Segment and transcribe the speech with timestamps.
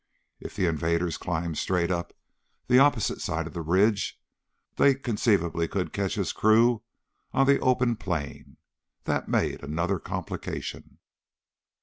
[0.39, 2.11] If the invaders climbed straight up
[2.65, 4.19] the opposite side of the ridge,
[4.77, 6.81] they conceivably could catch his crew
[7.33, 8.57] on the open plain.
[9.03, 10.97] That made another complication.